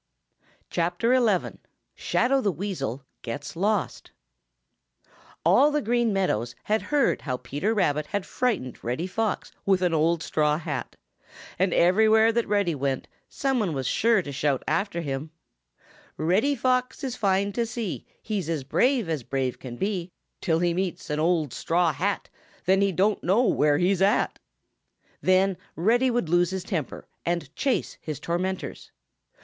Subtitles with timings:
[0.73, 0.81] XI.
[1.95, 4.09] SHADOW THE WEASEL GETS LOST
[5.45, 9.93] |ALL the Green Meadows had heard how Peter Rabbit had frightened Reddy Fox with an
[9.93, 10.95] old straw hat,
[11.59, 15.29] and everywhere that Reddy went some one was sure to shout after him:
[16.17, 20.11] "Reddy Fox is fine to see; He's as brave as brave can be
[20.41, 22.27] 'Til he meets an old straw hat,
[22.65, 24.39] Then he don't know where he's at!"
[25.21, 28.89] Then Reddy would lose his temper and chase his tormentors.